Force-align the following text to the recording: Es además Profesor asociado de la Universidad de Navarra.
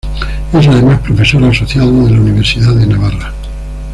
Es 0.51 0.67
además 0.67 0.99
Profesor 1.01 1.43
asociado 1.43 2.05
de 2.07 2.13
la 2.13 2.21
Universidad 2.21 2.73
de 2.73 2.87
Navarra. 2.87 3.31